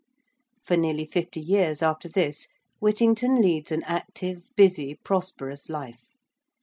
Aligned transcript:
For 0.63 0.75
nearly 0.75 1.05
fifty 1.05 1.39
years 1.39 1.83
after 1.83 2.09
this 2.09 2.47
Whittington 2.79 3.35
leads 3.39 3.71
an 3.71 3.83
active, 3.83 4.49
busy, 4.55 4.95
prosperous 4.95 5.69
life. 5.69 6.13